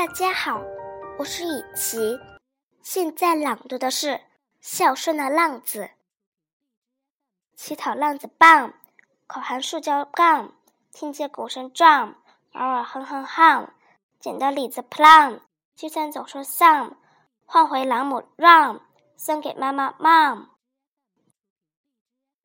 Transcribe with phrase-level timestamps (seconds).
[0.00, 0.62] 大家好，
[1.18, 2.18] 我是雨琪，
[2.82, 4.08] 现在朗读的是
[4.60, 5.82] 《孝顺的浪子》。
[7.54, 8.72] 乞讨浪子棒，
[9.26, 10.54] 口含塑胶杠，
[10.92, 12.14] 听见鼓声撞，
[12.54, 13.68] 偶尔哼哼哼，
[14.18, 15.40] 捡到李子 plum，
[15.76, 16.92] 就算总说 some，
[17.44, 18.80] 换回朗姆 rum，
[19.16, 20.46] 送给妈妈 mom。